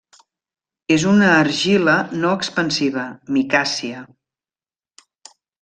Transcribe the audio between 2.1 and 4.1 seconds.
no expansiva, micàcia.